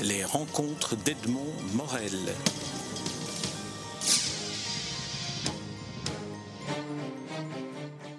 Les 0.00 0.24
rencontres 0.24 0.96
d'Edmond 0.96 1.52
Morel. 1.74 2.12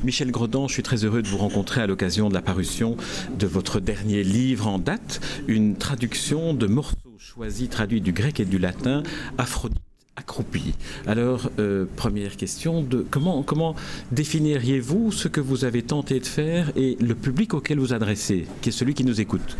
Michel 0.04 0.31
Gredon, 0.31 0.67
je 0.67 0.73
suis 0.73 0.83
très 0.83 1.04
heureux 1.04 1.21
de 1.21 1.28
vous 1.28 1.38
rencontrer 1.38 1.81
à 1.81 1.88
l'occasion 1.88 2.29
de 2.29 2.33
la 2.33 2.41
parution 2.41 2.96
de 3.37 3.47
votre 3.47 3.79
dernier 3.79 4.23
livre 4.23 4.67
en 4.67 4.79
date, 4.79 5.19
une 5.47 5.76
traduction 5.76 6.54
de 6.54 6.67
morceaux 6.67 6.97
choisis 7.17 7.69
traduits 7.69 8.01
du 8.01 8.13
grec 8.13 8.40
et 8.40 8.46
du 8.46 8.60
latin, 8.60 9.03
Aphrodite 9.37 9.79
accroupi. 10.15 10.76
Alors, 11.08 11.49
euh, 11.58 11.85
première 11.96 12.37
question, 12.37 12.87
comment 13.10 13.76
définiriez-vous 14.12 15.12
ce 15.12 15.28
que 15.28 15.42
vous 15.42 15.65
avez 15.65 15.81
tenté 15.81 16.20
de 16.20 16.26
faire 16.26 16.71
et 16.76 16.98
le 17.02 17.16
public 17.16 17.53
auquel 17.55 17.80
vous 17.80 17.94
adressez, 17.94 18.45
qui 18.62 18.70
est 18.70 18.71
celui 18.71 18.94
qui 18.94 19.03
nous 19.03 19.21
écoute? 19.21 19.58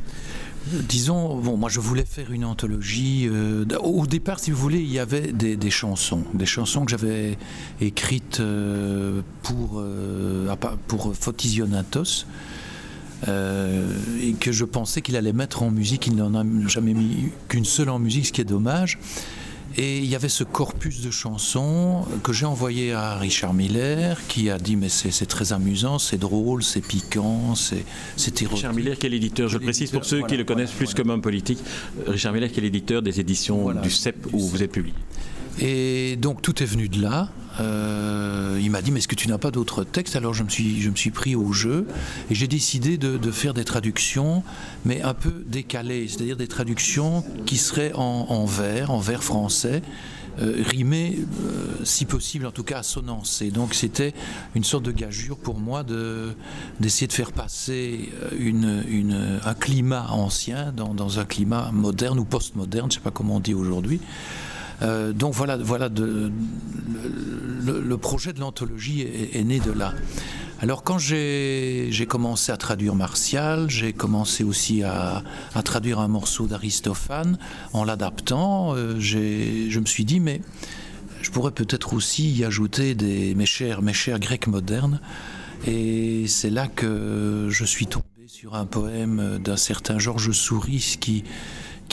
Disons, 0.68 1.38
bon, 1.38 1.58
moi 1.58 1.70
je 1.70 1.80
voulais 1.80 2.06
faire 2.06 2.32
une 2.32 2.46
anthologie. 2.46 3.28
Euh, 3.30 3.66
au 3.84 4.08
départ, 4.08 4.40
si 4.40 4.52
vous 4.52 4.58
voulez, 4.58 4.80
il 4.80 4.92
y 4.92 5.00
avait 5.00 5.34
des, 5.34 5.70
chansons, 5.70 6.24
des 6.34 6.46
chansons 6.46 6.86
que 6.86 6.92
j'avais 6.92 7.38
écrites 7.82 8.40
euh, 8.40 9.22
pour, 9.42 9.84
pour 10.88 11.16
Photisionatos. 11.16 12.26
et 13.28 14.34
que 14.40 14.52
je 14.52 14.66
pensais 14.66 15.02
qu'il 15.02 15.18
allait 15.18 15.34
mettre 15.34 15.64
en 15.64 15.72
musique. 15.72 16.08
Il 16.08 16.16
n'en 16.16 16.34
a 16.34 16.46
jamais 16.68 16.94
mis 16.94 17.32
qu'une 17.50 17.66
seule 17.66 17.90
en 17.90 18.00
musique, 18.00 18.28
ce 18.28 18.32
qui 18.32 18.42
est 18.42 18.46
dommage. 18.46 19.00
Et 19.76 19.98
il 19.98 20.06
y 20.06 20.16
avait 20.16 20.30
ce 20.30 20.44
corpus 20.44 21.02
de 21.02 21.10
chansons 21.10 22.06
que 22.24 22.32
j'ai 22.32 22.46
envoyé 22.46 22.94
à 22.94 23.18
Richard 23.18 23.54
Miller, 23.54 24.20
qui 24.28 24.50
a 24.50 24.60
dit 24.60 24.76
mais 24.76 24.90
c'est 24.90 25.26
très 25.26 25.52
amusant, 25.52 25.98
c'est 25.98 26.20
drôle, 26.20 26.64
c'est 26.64 26.82
piquant, 26.82 27.56
c'est 27.56 27.86
érotique. 28.42 28.50
Richard 28.52 28.74
Miller, 28.74 28.98
qui 28.98 29.08
est 29.08 29.10
l'éditeur, 29.10 29.50
je 29.50 29.58
le 29.58 29.64
précise 29.64 29.92
pour 29.92 30.06
ceux 30.06 30.22
qui 30.24 30.38
le 30.38 30.44
connaissent 30.44 30.72
plus 30.72 30.94
comme 30.94 31.10
homme 31.10 31.22
politique, 31.22 31.60
Richard 32.06 32.34
Miller, 32.34 32.52
qui 32.52 32.60
est 32.60 32.64
l'éditeur 32.64 33.02
des 33.02 33.20
éditions 33.20 33.72
du 33.74 33.90
CEP 33.90 34.28
où 34.32 34.40
vous 34.40 34.62
êtes 34.62 34.72
publié? 34.72 34.96
Et 35.60 36.16
donc 36.16 36.42
tout 36.42 36.64
est 36.64 36.66
venu 36.66 36.90
de 36.90 37.02
là. 37.02 37.30
Euh, 37.60 38.60
il 38.62 38.72
m'a 38.72 38.82
dit 38.82 38.92
mais 38.92 39.00
est-ce 39.00 39.08
que 39.08 39.16
tu 39.16 39.28
n'as 39.28 39.38
pas 39.38 39.52
d'autres 39.52 39.84
textes? 39.84 40.16
Alors 40.16 40.34
je 40.34 40.44
me 40.44 40.50
suis 40.50 40.82
je 40.82 40.90
me 40.90 40.96
suis 40.96 41.12
pris 41.12 41.36
au 41.36 41.54
jeu 41.54 41.86
et 42.32 42.36
j'ai 42.36 42.48
décidé 42.48 42.98
de, 42.98 43.32
faire 43.32 43.54
des 43.54 43.64
traductions 43.64 44.44
mais 44.86 45.02
un 45.04 45.14
peu 45.14 45.44
décalées, 45.46 46.08
c'est-à-dire 46.08 46.38
des 46.38 46.48
traductions 46.48 47.24
qui 47.46 47.58
seraient 47.58 47.92
en, 47.94 48.46
vers, 48.46 48.92
en 48.92 49.00
vers 49.00 49.24
français. 49.24 49.82
Euh, 50.42 50.64
rimées, 50.66 51.20
euh, 51.20 51.84
si 51.84 52.06
possible, 52.06 52.48
en 52.48 52.52
tout 52.52 52.64
cas 52.64 52.80
assonancées. 52.80 53.52
Donc 53.52 53.76
c'était 53.76 54.16
une 54.56 54.64
sorte 54.64 54.84
de 54.84 54.92
gageure 54.92 55.38
pour 55.38 55.60
moi 55.60 55.84
de, 55.84 56.34
d'essayer 56.80 57.06
de 57.06 57.14
faire 57.14 57.32
passer 57.32 58.10
une, 58.40 59.40
un 59.46 59.54
climat 59.54 60.08
ancien 60.10 60.72
dans, 60.72 60.96
dans, 60.96 61.20
un 61.20 61.26
climat 61.26 61.70
moderne 61.72 62.18
ou 62.18 62.26
postmoderne, 62.26 62.90
je 62.92 62.98
ne 62.98 63.00
sais 63.00 63.04
pas 63.04 63.12
comment 63.12 63.36
on 63.36 63.40
dit 63.40 63.54
aujourd'hui. 63.54 64.02
Euh, 64.82 65.14
donc 65.14 65.34
voilà, 65.34 65.58
voilà 65.58 65.90
le, 65.90 66.32
projet 67.98 68.34
de 68.34 68.40
l'anthologie 68.40 69.02
est, 69.02 69.44
né 69.44 69.60
de 69.60 69.72
là. 69.72 69.94
Alors 70.64 70.86
quand 70.86 70.98
j'ai 70.98 72.06
commencé 72.08 72.50
à 72.50 72.56
traduire 72.56 72.96
Martial, 72.96 73.70
j'ai 73.70 73.92
commencé 73.92 74.46
aussi 74.46 74.82
à, 74.82 75.22
traduire 75.66 76.00
un 76.00 76.08
morceau 76.08 76.48
d'Aristophane 76.48 77.38
en 77.74 77.84
l'adaptant. 77.84 78.74
Euh, 78.74 78.96
je 78.98 79.78
me 79.78 79.86
suis 79.86 80.06
dit 80.06 80.22
mais 80.22 80.40
je 81.22 81.32
pourrais 81.32 81.52
peut-être 81.52 81.94
aussi 81.94 82.32
y 82.32 82.46
ajouter 82.46 82.96
des, 82.96 83.36
mes 83.36 83.46
chers, 83.46 83.82
mes 83.82 83.92
chers 83.92 84.20
grecs 84.20 84.48
modernes. 84.48 85.02
Et 85.68 86.28
c'est 86.28 86.50
là 86.50 86.68
que 86.68 87.48
je 87.50 87.66
suis 87.66 87.88
tombé 87.88 88.06
sur 88.28 88.56
un 88.56 88.66
poème 88.66 89.40
d'un 89.44 89.58
certain 89.58 90.00
Georges 90.00 90.32
Souris 90.32 90.96
qui, 90.98 91.26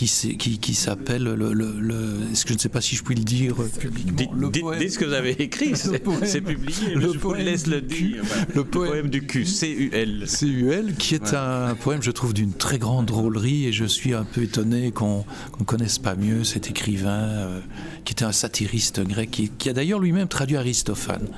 qui, 0.06 0.36
qui, 0.38 0.58
qui 0.58 0.74
s'appelle 0.74 1.24
le, 1.24 1.52
le, 1.52 2.16
Est-ce 2.32 2.44
que 2.44 2.50
je 2.50 2.54
ne 2.54 2.58
sais 2.58 2.70
pas 2.70 2.80
si 2.80 2.96
je 2.96 3.02
puis 3.02 3.14
le 3.14 3.22
dire 3.22 3.56
publiquement 3.78 4.48
Dites, 4.48 4.92
ce 4.92 4.98
que 4.98 5.04
vous 5.04 5.12
avez 5.12 5.32
écrit, 5.42 5.72
c'est 5.76 6.40
publié. 6.40 6.94
Le 6.94 7.12
je 7.12 7.18
vous 7.18 7.34
laisse 7.34 7.66
le 7.66 7.82
dire. 7.82 8.22
Le 8.54 8.64
poème, 8.64 9.10
du 9.10 9.26
cul, 9.26 9.44
C-U-L. 9.44 10.24
C-U-L, 10.26 10.94
qui 10.94 11.14
est 11.14 11.34
un 11.34 11.74
poème, 11.74 12.02
je 12.02 12.10
trouve, 12.10 12.32
d'une 12.32 12.54
très 12.54 12.78
grande 12.78 13.06
drôlerie 13.06 13.66
et 13.66 13.72
je 13.72 13.84
suis 13.84 14.14
un 14.14 14.24
peu 14.24 14.42
étonné 14.42 14.90
qu'on 14.90 15.24
ne 15.58 15.64
connaisse 15.64 15.98
pas 15.98 16.14
mieux 16.14 16.44
cet 16.44 16.70
écrivain 16.70 17.10
euh, 17.10 17.60
qui 18.04 18.12
était 18.12 18.24
un 18.24 18.32
satiriste 18.32 19.00
grec 19.02 19.30
qui, 19.30 19.50
qui 19.50 19.68
a 19.68 19.74
d'ailleurs 19.74 19.98
lui-même 19.98 20.28
traduit 20.28 20.56
Aristophane. 20.56 21.28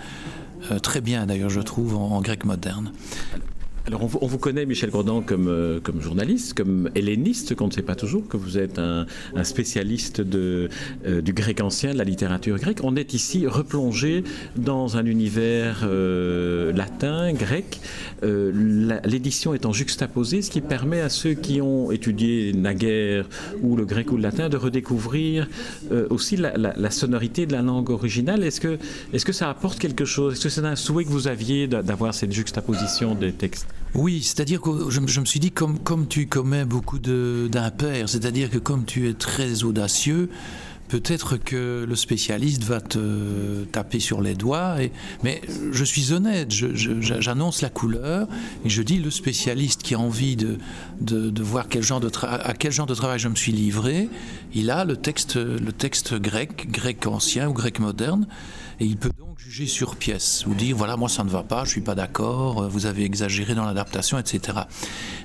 Euh, 0.71 0.79
très 0.79 1.01
bien 1.01 1.27
d'ailleurs, 1.27 1.51
je 1.51 1.61
trouve, 1.61 1.97
en, 1.97 2.13
en 2.13 2.21
grec 2.21 2.45
moderne. 2.45 2.93
Alors 3.85 4.05
on 4.05 4.07
vous, 4.07 4.39
connaît, 4.39 4.65
Michel 4.65 4.91
Gordon, 4.91 5.23
comme, 5.23 5.49
euh, 5.49 5.81
comme 5.81 6.01
journaliste, 6.01 6.55
comme 6.55 6.89
helléniste, 6.95 7.57
qu'on 7.57 7.67
ne 7.67 7.73
sait 7.73 7.83
pas 7.83 7.97
toujours, 7.97 8.29
que 8.29 8.37
vous 8.37 8.57
êtes 8.57 8.79
un, 8.79 9.07
spécialiste 9.43 10.21
de, 10.21 10.69
euh, 11.05 11.21
du 11.21 11.33
grec 11.33 11.61
ancien, 11.61 11.93
de 11.93 11.99
la 11.99 12.05
littérature 12.05 12.57
grecque. 12.59 12.79
On 12.85 12.95
est 12.95 13.13
ici 13.13 13.45
replongé 13.49 14.23
dans 14.55 14.97
un 14.97 15.05
univers 15.05 15.81
euh, 15.83 16.73
latin, 16.73 17.33
grec. 17.33 17.81
L'édition 18.23 19.53
étant 19.53 19.73
juxtaposée, 19.73 20.43
ce 20.43 20.51
qui 20.53 20.61
permet 20.61 21.01
à 21.01 21.09
ceux 21.09 21.35
qui 21.35 21.61
ont 21.61 21.91
étudié 21.91 22.53
naguère 22.53 23.29
ou 23.63 23.75
le 23.75 23.85
grec 23.85 24.13
ou 24.13 24.17
le 24.17 24.23
latin 24.23 24.49
de 24.49 24.57
redécouvrir 24.57 25.49
aussi 26.09 26.37
la, 26.37 26.57
la, 26.57 26.91
sonorité 26.91 27.47
de 27.47 27.53
la 27.53 27.63
langue 27.63 27.91
originale. 27.91 28.45
Est-ce 28.45 28.61
que, 28.61 28.79
est 29.13 29.25
que 29.25 29.33
ça 29.33 29.51
apporte 29.51 29.81
quelque 29.81 30.05
chose? 30.05 30.35
Est-ce 30.35 30.45
que 30.45 30.49
c'est 30.51 30.65
un 30.65 30.77
souhait 30.77 31.05
que 31.05 31.11
vous 31.11 31.27
aviez 31.27 31.67
d'avoir 31.67 32.15
cette 32.15 32.33
juxtaposition 32.33 33.17
des 33.17 33.33
textes? 33.33 33.67
Oui, 33.95 34.23
c'est-à-dire 34.23 34.61
que 34.61 34.91
je, 34.91 35.01
me 35.01 35.27
suis 35.27 35.41
dit, 35.41 35.51
comme, 35.51 35.79
comme 35.79 36.09
tu 36.09 36.27
commets 36.27 36.65
beaucoup 36.65 36.99
d'impairs, 36.99 38.09
c'est-à-dire 38.09 38.51
que 38.51 38.59
comme 38.59 38.85
tu 38.85 39.09
es 39.09 39.13
très 39.13 39.65
audacieux, 39.65 40.31
peut-être 40.89 41.39
que 41.39 41.87
le 41.89 41.97
spécialiste 41.97 42.65
va 42.65 42.81
te 42.81 43.65
taper 43.65 43.99
sur 43.99 44.21
les 44.21 44.35
doigts. 44.35 44.77
Mais 45.25 45.41
je 45.73 45.85
suis 45.85 46.13
honnête, 46.13 46.51
j'annonce 46.51 47.63
la 47.63 47.71
couleur 47.71 48.29
et 48.65 48.69
je 48.69 48.83
dis 48.83 48.99
le 48.99 49.11
spécialiste 49.11 49.83
qui 49.83 49.95
a 49.95 49.99
envie 49.99 50.37
de, 50.37 50.59
de, 51.01 51.43
voir 51.43 51.69
quel 51.69 51.83
genre 51.83 52.01
de 52.01 52.11
à 52.23 52.53
quel 52.53 52.73
genre 52.73 52.87
de 52.87 52.95
travail 52.95 53.19
je 53.19 53.29
me 53.29 53.35
suis 53.35 53.53
livré, 53.53 54.11
il 54.55 54.71
a 54.71 54.85
le 54.85 54.97
texte, 54.97 55.37
le 55.37 55.73
texte 55.73 56.15
grec, 56.15 56.71
grec 56.71 57.07
ancien 57.07 57.49
ou 57.49 57.55
grec 57.55 57.79
moderne, 57.79 58.27
et 58.81 58.85
il 58.85 58.97
peut 58.97 59.11
donc 59.19 59.39
juger 59.39 59.67
sur 59.67 59.97
pièce 59.97 60.45
ou 60.47 60.55
dire 60.55 60.77
voilà 60.77 60.97
moi 60.97 61.09
ça 61.09 61.25
ne 61.25 61.31
va 61.31 61.43
pas, 61.43 61.65
je 61.65 61.71
suis 61.71 61.81
pas 61.81 61.95
d'accord, 61.95 62.69
vous 62.69 62.87
avez 62.87 63.05
exagéré 63.05 63.55
dans 63.55 63.65
l'adaptation, 63.65 64.19
etc. 64.19 64.59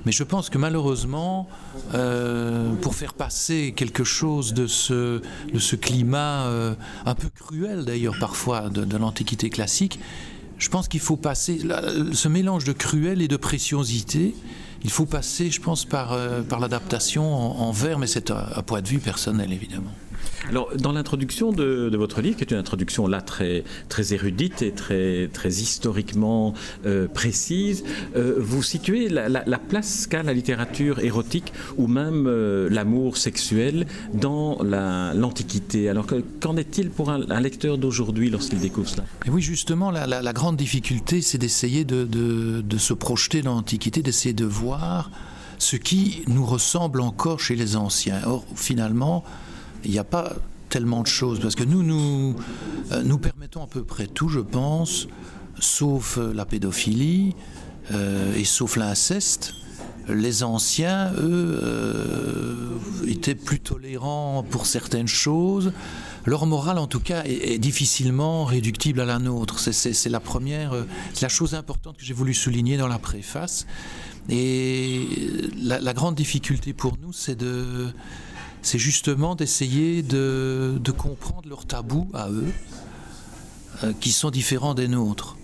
Mais 0.04 0.12
je 0.12 0.24
pense 0.24 0.50
que 0.50 0.58
malheureusement, 0.58 1.48
euh, 1.94 2.74
pour 2.76 2.94
faire 2.94 3.14
passer 3.14 3.72
quelque 3.76 4.04
chose 4.04 4.54
de 4.54 4.66
ce, 4.66 5.22
de 5.52 5.58
ce 5.58 5.76
climat 5.76 6.46
euh, 6.46 6.74
un 7.06 7.14
peu 7.14 7.28
cruel 7.28 7.84
d'ailleurs 7.84 8.18
parfois 8.18 8.68
de, 8.68 8.96
l'Antiquité 8.96 9.50
classique, 9.50 10.00
je 10.58 10.68
pense 10.68 10.88
qu'il 10.88 11.00
faut 11.00 11.16
passer 11.16 11.60
ce 12.12 12.28
mélange 12.28 12.64
de 12.64 12.72
cruel 12.72 13.22
et 13.22 13.28
de 13.28 13.36
préciosité. 13.36 14.34
Il 14.84 14.90
faut 14.90 15.06
passer, 15.06 15.50
je 15.50 15.60
pense, 15.60 15.84
par, 15.84 16.12
euh, 16.12 16.42
par 16.42 16.60
l'adaptation 16.60 17.32
en, 17.34 17.68
en 17.68 17.72
vers, 17.72 17.98
mais 17.98 18.06
c'est 18.06 18.30
un 18.30 18.62
point 18.62 18.80
de 18.80 18.88
vue 18.88 18.98
personnel 18.98 19.52
évidemment. 19.52 19.92
Alors, 20.48 20.70
dans 20.76 20.92
l'introduction 20.92 21.52
de, 21.52 21.90
votre 21.96 22.20
livre, 22.20 22.36
qui 22.36 22.44
est 22.44 22.50
une 22.50 22.58
introduction 22.58 23.06
là 23.06 23.20
très, 23.20 23.64
très 23.88 24.14
érudite 24.14 24.62
et 24.62 24.72
très, 24.72 25.28
très 25.32 25.48
historiquement 25.48 26.54
euh, 26.86 27.08
précise, 27.08 27.84
euh, 28.16 28.36
vous 28.38 28.62
situez 28.62 29.08
la, 29.08 29.58
place 29.58 30.06
qu'a 30.06 30.22
la 30.22 30.32
littérature 30.32 31.00
érotique 31.00 31.52
ou 31.76 31.86
même 31.86 32.26
euh, 32.26 32.68
l'amour 32.70 33.16
sexuel 33.16 33.86
dans 34.14 34.58
l'Antiquité. 34.62 35.88
Alors, 35.88 36.06
qu'en 36.40 36.56
est-il 36.56 36.90
pour 36.90 37.10
un, 37.10 37.40
lecteur 37.40 37.78
d'aujourd'hui 37.78 38.30
lorsqu'il 38.30 38.60
découvre 38.60 38.88
cela? 38.88 39.04
Oui, 39.28 39.42
justement, 39.42 39.90
la, 39.90 40.32
grande 40.32 40.56
difficulté, 40.56 41.20
c'est 41.20 41.38
d'essayer 41.38 41.84
de, 41.84 42.04
de 42.04 42.78
se 42.78 42.94
projeter 42.94 43.42
dans 43.42 43.54
l'Antiquité, 43.54 44.02
d'essayer 44.02 44.34
de 44.34 44.44
voir 44.44 45.10
ce 45.58 45.76
qui 45.76 46.22
nous 46.28 46.46
ressemble 46.46 47.00
encore 47.00 47.40
chez 47.40 47.56
les 47.56 47.76
anciens. 47.76 48.20
Or, 48.26 48.44
finalement, 48.54 49.24
il 49.84 49.90
n'y 49.90 49.98
a 49.98 50.04
pas 50.04 50.34
tellement 50.68 51.02
de 51.02 51.06
choses, 51.06 51.40
parce 51.40 51.54
que 51.54 51.64
nous, 51.64 51.82
nous, 51.82 52.36
euh, 52.92 53.02
nous 53.02 53.18
permettons 53.18 53.62
à 53.62 53.66
peu 53.66 53.82
près 53.82 54.06
tout, 54.06 54.28
je 54.28 54.40
pense, 54.40 55.08
sauf 55.58 56.18
euh, 56.18 56.32
la 56.32 56.44
pédophilie 56.44 57.34
euh, 57.92 58.34
et 58.34 58.44
sauf 58.44 58.76
l'inceste. 58.76 59.54
Les 60.08 60.42
anciens, 60.42 61.12
eux, 61.18 62.80
étaient 63.06 63.34
plus 63.34 63.60
tolérants 63.60 64.42
pour 64.42 64.64
certaines 64.64 65.06
choses. 65.06 65.70
Leur 66.24 66.46
morale, 66.46 66.78
en 66.78 66.86
tout 66.86 67.00
cas, 67.00 67.24
est, 67.24 67.58
difficilement 67.58 68.46
réductible 68.46 69.02
à 69.02 69.04
la 69.04 69.18
nôtre. 69.18 69.58
C'est 69.58 70.08
la 70.08 70.20
première, 70.20 70.72
la 71.20 71.28
chose 71.28 71.54
importante 71.54 71.98
que 71.98 72.06
j'ai 72.06 72.14
voulu 72.14 72.32
souligner 72.32 72.78
dans 72.78 72.88
la 72.88 72.98
préface. 72.98 73.66
Et 74.30 75.06
la 75.58 75.92
grande 75.92 76.14
difficulté 76.14 76.72
pour 76.72 76.96
nous, 77.02 77.12
c'est 77.12 77.36
de 77.36 77.88
c'est 78.62 78.78
justement 78.78 79.34
d'essayer 79.34 80.02
de, 80.02 80.80
comprendre 80.96 81.48
leurs 81.48 81.66
tabous 81.66 82.08
à 82.14 82.30
eux, 82.30 82.52
euh, 83.84 83.92
qui 84.00 84.10
sont 84.10 84.30
différents 84.30 84.74
des 84.74 84.88
nôtres. 84.88 85.36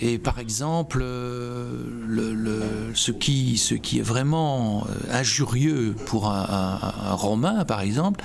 Et 0.00 0.18
par 0.18 0.38
exemple, 0.38 1.00
euh, 1.02 2.92
ce, 2.94 3.12
qui, 3.12 3.54
est 3.98 4.02
vraiment 4.02 4.86
injurieux 5.10 5.94
pour 6.06 6.28
un 6.28 7.14
Romain, 7.14 7.64
par 7.64 7.80
exemple, 7.80 8.22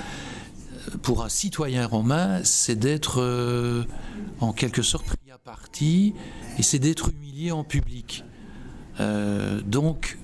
pour 1.02 1.24
un 1.24 1.28
citoyen 1.28 1.86
romain, 1.86 2.40
c'est 2.44 2.76
d'être 2.76 3.20
euh, 3.20 3.84
en 4.40 4.52
quelque 4.52 4.82
sorte 4.82 5.06
pris 5.06 5.30
à 5.32 5.38
partie 5.38 6.14
et 6.58 6.62
c'est 6.62 6.78
d'être 6.78 7.10
humilié 7.10 7.52
en 7.52 7.64
public. 7.64 8.24
Euh, 9.00 9.60
donc, 9.62 10.18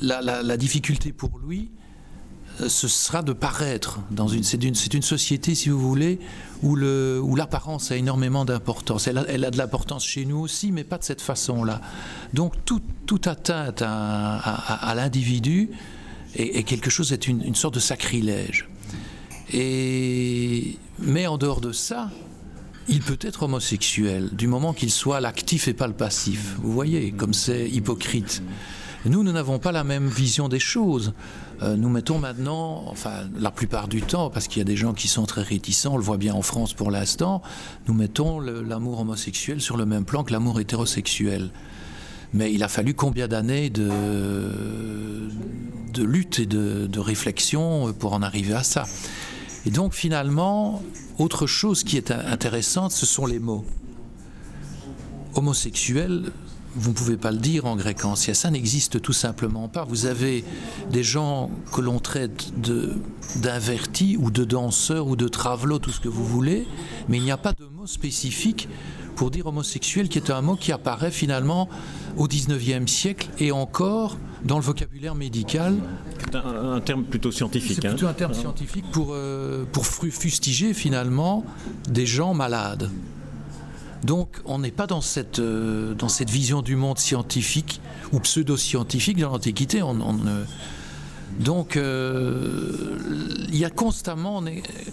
la, 0.00 0.56
difficulté 0.56 1.12
pour 1.12 1.38
lui, 1.38 1.70
euh, 2.60 2.68
ce 2.68 2.88
sera 2.88 3.22
de 3.22 3.32
paraître 3.32 4.00
dans 4.10 4.28
une. 4.28 4.42
C'est 4.42 4.62
une, 4.62 4.74
une, 4.92 5.02
société, 5.02 5.54
si 5.54 5.68
vous 5.68 5.78
voulez, 5.78 6.18
où, 6.62 6.74
le, 6.74 7.20
où 7.22 7.36
l'apparence 7.36 7.90
a 7.90 7.96
énormément 7.96 8.44
d'importance. 8.44 9.06
Elle 9.06 9.18
a, 9.18 9.24
elle 9.28 9.44
a 9.44 9.50
de 9.50 9.58
l'importance 9.58 10.04
chez 10.04 10.24
nous 10.24 10.38
aussi, 10.38 10.72
mais 10.72 10.84
pas 10.84 10.98
de 10.98 11.04
cette 11.04 11.20
façon-là. 11.20 11.80
Donc, 12.34 12.54
toute 12.64 12.84
tout 13.06 13.20
atteinte 13.24 13.82
à 13.82 14.92
l'individu 14.96 15.70
et, 16.38 16.62
quelque 16.64 16.90
chose 16.90 17.12
est 17.12 17.28
une, 17.28 17.54
sorte 17.54 17.74
de 17.74 17.80
sacrilège. 17.80 18.68
Et, 19.52 20.76
mais 20.98 21.26
en 21.26 21.38
dehors 21.38 21.60
de 21.60 21.72
ça, 21.72 22.10
il 22.88 23.00
peut 23.00 23.18
être 23.20 23.44
homosexuel 23.44 24.30
du 24.32 24.46
moment 24.46 24.72
qu'il 24.72 24.90
soit 24.90 25.20
l'actif 25.20 25.68
et 25.68 25.74
pas 25.74 25.86
le 25.86 25.94
passif. 25.94 26.56
Vous 26.58 26.72
voyez, 26.72 27.12
comme 27.12 27.34
c'est 27.34 27.68
hypocrite. 27.68 28.42
Nous, 29.08 29.22
nous 29.22 29.32
n'avons 29.32 29.60
pas 29.60 29.70
la 29.70 29.84
même 29.84 30.08
vision 30.08 30.48
des 30.48 30.58
choses. 30.58 31.12
Euh, 31.62 31.76
nous 31.76 31.88
mettons 31.88 32.18
maintenant, 32.18 32.84
enfin 32.88 33.28
la 33.38 33.52
plupart 33.52 33.86
du 33.86 34.02
temps, 34.02 34.30
parce 34.30 34.48
qu'il 34.48 34.58
y 34.58 34.62
a 34.62 34.64
des 34.64 34.76
gens 34.76 34.94
qui 34.94 35.06
sont 35.06 35.26
très 35.26 35.42
réticents, 35.42 35.94
on 35.94 35.96
le 35.96 36.02
voit 36.02 36.16
bien 36.16 36.34
en 36.34 36.42
France 36.42 36.74
pour 36.74 36.90
l'instant, 36.90 37.40
nous 37.86 37.94
mettons 37.94 38.40
l'amour 38.40 39.00
homosexuel 39.00 39.60
sur 39.60 39.76
le 39.76 39.86
même 39.86 40.04
plan 40.04 40.24
que 40.24 40.32
l'amour 40.32 40.58
hétérosexuel. 40.58 41.50
Mais 42.34 42.52
il 42.52 42.62
a 42.64 42.68
fallu 42.68 42.94
combien 42.94 43.28
d'années 43.28 43.70
de, 43.70 44.00
de 45.94 46.02
lutte 46.02 46.40
et 46.40 46.46
de, 46.46 46.98
réflexion 46.98 47.92
pour 47.92 48.12
en 48.12 48.22
arriver 48.22 48.54
à 48.54 48.64
ça? 48.64 48.84
Et 49.64 49.70
donc 49.70 49.94
finalement, 49.94 50.82
autre 51.18 51.46
chose 51.46 51.84
qui 51.84 51.96
est 51.96 52.10
intéressante, 52.10 52.90
ce 52.90 53.06
sont 53.06 53.26
les 53.26 53.38
mots. 53.38 53.64
Homosexuel, 55.34 56.32
vous 56.76 56.90
ne 56.90 56.94
pouvez 56.94 57.16
pas 57.16 57.32
le 57.32 57.38
dire 57.38 57.64
en 57.64 57.74
grec 57.74 58.04
ancien, 58.04 58.34
ça 58.34 58.50
n'existe 58.50 59.00
tout 59.00 59.12
simplement 59.12 59.68
pas. 59.68 59.84
Vous 59.84 60.06
avez 60.06 60.44
des 60.90 61.02
gens 61.02 61.50
que 61.72 61.80
l'on 61.80 61.98
traite 61.98 62.52
d'invertis 63.36 64.16
ou 64.18 64.30
de 64.30 64.44
danseurs 64.44 65.06
ou 65.06 65.16
de 65.16 65.28
travelots, 65.28 65.78
tout 65.78 65.90
ce 65.90 66.00
que 66.00 66.08
vous 66.08 66.24
voulez, 66.24 66.66
mais 67.08 67.16
il 67.16 67.24
n'y 67.24 67.30
a 67.30 67.36
pas 67.36 67.52
de 67.52 67.64
mot 67.64 67.86
spécifique 67.86 68.68
pour 69.16 69.30
dire 69.30 69.46
homosexuel, 69.46 70.08
qui 70.08 70.18
est 70.18 70.30
un 70.30 70.42
mot 70.42 70.56
qui 70.56 70.72
apparaît 70.72 71.10
finalement 71.10 71.68
au 72.18 72.28
19e 72.28 72.86
siècle 72.86 73.28
et 73.38 73.50
encore 73.50 74.18
dans 74.44 74.56
le 74.56 74.62
vocabulaire 74.62 75.14
médical. 75.14 75.74
C'est 76.20 76.36
un, 76.36 76.80
terme 76.80 77.04
plutôt 77.04 77.32
scientifique. 77.32 77.78
C'est 77.80 77.88
plutôt 77.88 78.06
un 78.06 78.12
terme 78.12 78.34
scientifique 78.34 78.84
pour, 78.92 79.08
euh, 79.12 79.64
pour 79.72 79.86
fustiger 79.86 80.74
finalement 80.74 81.44
des 81.88 82.04
gens 82.04 82.34
malades. 82.34 82.90
Donc 84.06 84.28
on 84.44 84.60
n'est 84.60 84.70
pas 84.70 84.86
dans 84.86 85.00
cette, 85.00 85.40
euh, 85.40 85.94
dans 85.94 86.08
cette 86.08 86.30
vision 86.30 86.62
du 86.62 86.76
monde 86.76 86.98
scientifique 86.98 87.80
ou 88.12 88.20
pseudo-scientifique 88.20 89.16
de 89.16 89.24
l'Antiquité. 89.24 89.82
On, 89.82 90.00
on, 90.00 90.16
donc, 91.40 91.76
euh, 91.76 92.96
il 93.48 93.56
y 93.56 93.64
a 93.64 93.70
constamment, 93.70 94.42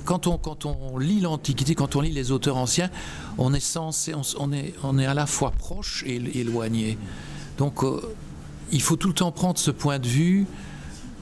quand, 0.04 0.28
on, 0.28 0.98
lit 0.98 1.22
l'Antiquité, 1.22 1.76
quand 1.76 1.96
on 1.96 2.02
lit 2.02 2.12
les 2.12 2.32
auteurs 2.32 2.58
anciens, 2.58 2.90
on 3.38 3.54
est, 3.54 3.78
on, 4.84 4.98
est, 4.98 5.06
à 5.06 5.14
la 5.14 5.26
fois 5.28 5.52
proche 5.52 6.04
et 6.08 6.40
éloigné. 6.40 6.98
Donc, 7.60 7.84
euh, 7.84 8.02
il 8.72 8.82
faut 8.82 8.96
tout 8.96 9.08
le 9.08 9.14
temps 9.14 9.32
prendre 9.32 9.60
ce 9.60 9.72
point 9.72 10.00
de 10.00 10.08
vue 10.08 10.48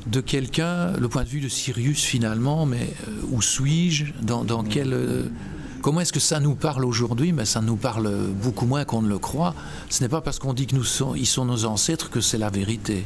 de 0.07 0.21
quelqu'un, 0.21 0.93
le 0.93 1.09
point 1.09 1.23
de 1.23 1.29
vue 1.29 1.41
de 1.41 1.49
Sirius 1.49 2.01
finalement, 2.01 2.65
mais 2.65 2.91
où 3.31 3.41
suis-je? 3.41 4.05
Dans, 4.23 4.63
quel. 4.63 5.29
Comment 5.81 6.01
est-ce 6.01 6.13
que 6.13 6.19
ça 6.19 6.39
nous 6.39 6.53
parle 6.53 6.85
aujourd'hui? 6.85 7.33
Mais 7.33 7.45
ça 7.45 7.59
nous 7.59 7.75
parle 7.75 8.27
beaucoup 8.43 8.67
moins 8.67 8.85
qu'on 8.85 9.01
ne 9.01 9.09
le 9.09 9.17
croit. 9.17 9.55
Ce 9.89 10.03
n'est 10.03 10.09
pas 10.09 10.21
parce 10.21 10.37
qu'on 10.37 10.53
dit 10.53 10.67
que 10.67 10.75
nous 10.75 10.85
ils 11.15 11.25
sont 11.25 11.45
nos 11.45 11.65
ancêtres 11.65 12.11
que 12.11 12.21
c'est 12.21 12.37
la 12.37 12.51
vérité. 12.51 13.05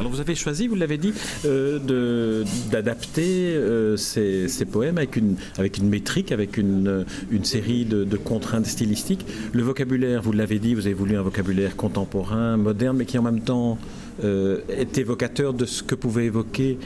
Alors 0.00 0.10
vous 0.10 0.20
avez 0.20 0.34
choisi, 0.34 0.66
vous 0.66 0.74
l'avez 0.74 0.98
dit, 0.98 1.12
euh, 1.44 2.44
d'adapter 2.70 3.54
euh, 3.54 3.96
ces, 3.96 4.48
poèmes 4.64 4.98
avec 4.98 5.16
une, 5.16 5.36
avec 5.56 5.78
une 5.78 5.88
métrique, 5.88 6.32
avec 6.32 6.56
une, 6.56 7.04
une 7.30 7.44
série 7.44 7.84
de, 7.84 8.16
contraintes 8.16 8.66
stylistiques. 8.66 9.24
Le 9.52 9.62
vocabulaire, 9.62 10.22
vous 10.22 10.32
l'avez 10.32 10.58
dit, 10.58 10.74
vous 10.74 10.86
avez 10.86 10.94
voulu 10.94 11.16
un 11.16 11.22
vocabulaire 11.22 11.76
contemporain, 11.76 12.56
moderne, 12.56 12.96
mais 12.96 13.04
qui 13.04 13.18
en 13.18 13.22
même 13.22 13.40
temps 13.40 13.78
euh, 14.24 14.60
est 14.68 14.98
évocateur 14.98 15.54
de 15.54 15.64
ce 15.64 15.82
que 15.82 15.94
pouvaient 15.94 16.26
évoquer 16.26 16.78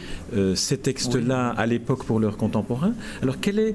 ces 0.54 0.76
textes-là 0.76 1.50
à 1.50 1.66
l'époque 1.66 2.04
pour 2.04 2.20
leurs 2.20 2.36
contemporains. 2.36 2.94
Alors, 3.22 3.40
quelle 3.40 3.58
est 3.58 3.74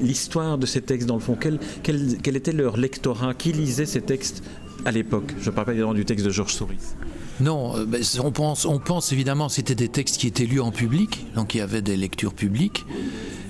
l'histoire 0.00 0.58
de 0.58 0.66
ces 0.66 0.80
textes 0.80 1.06
dans 1.06 1.14
le 1.14 1.20
fond? 1.20 1.36
Quel, 1.38 1.58
quel, 1.82 2.36
était 2.36 2.52
leur 2.52 2.76
lectorat? 2.76 3.34
Qui 3.34 3.52
lisait 3.52 3.86
ces 3.86 4.00
textes 4.00 4.42
à 4.84 4.90
l'époque? 4.90 5.34
Je 5.40 5.50
ne 5.50 5.54
parle 5.54 5.66
pas 5.66 5.72
évidemment 5.72 5.94
du 5.94 6.04
texte 6.04 6.24
de 6.24 6.30
Georges 6.30 6.54
Souris. 6.54 6.94
Non, 7.40 7.76
euh, 7.76 7.84
ben, 7.84 8.02
on, 8.22 8.30
pense, 8.30 8.64
on 8.64 8.78
pense 8.78 9.12
évidemment 9.12 9.48
c'était 9.48 9.74
des 9.74 9.88
textes 9.88 10.18
qui 10.18 10.26
étaient 10.26 10.46
lus 10.46 10.60
en 10.60 10.70
public, 10.70 11.26
donc 11.34 11.54
il 11.54 11.58
y 11.58 11.60
avait 11.60 11.82
des 11.82 11.96
lectures 11.96 12.34
publiques. 12.34 12.84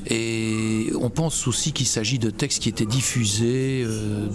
Et 0.06 0.90
on 1.00 1.08
pense 1.08 1.46
aussi 1.46 1.72
qu'il 1.72 1.86
s'agit 1.86 2.19
de 2.19 2.28
textes 2.28 2.62
qui 2.62 2.69
étaient 2.69 2.84
diffusés 2.84 3.82
euh, 3.86 4.28